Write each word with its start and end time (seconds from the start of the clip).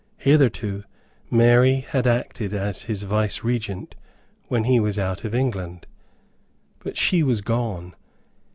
Hitherto 0.17 0.83
Mary 1.29 1.81
had 1.81 2.07
acted 2.07 2.55
as 2.55 2.81
his 2.85 3.03
vicegerent 3.03 3.93
when 4.47 4.63
he 4.63 4.79
was 4.79 4.97
out 4.97 5.23
of 5.23 5.35
England; 5.35 5.85
but 6.79 6.97
she 6.97 7.21
was 7.21 7.41
gone. 7.41 7.93